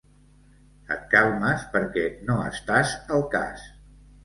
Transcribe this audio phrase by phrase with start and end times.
[0.95, 3.71] Et calmes perquè no estàs al cas.